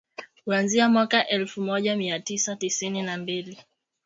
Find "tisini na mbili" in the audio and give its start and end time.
2.55-3.57